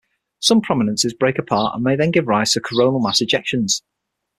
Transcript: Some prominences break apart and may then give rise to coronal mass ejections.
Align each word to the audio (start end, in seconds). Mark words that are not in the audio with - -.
Some 0.39 0.61
prominences 0.61 1.13
break 1.13 1.37
apart 1.37 1.75
and 1.75 1.83
may 1.83 1.95
then 1.95 2.09
give 2.09 2.27
rise 2.27 2.53
to 2.53 2.59
coronal 2.59 2.99
mass 3.01 3.21
ejections. 3.21 3.83